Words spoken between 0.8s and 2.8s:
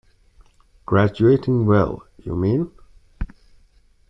Graduating well, you mean?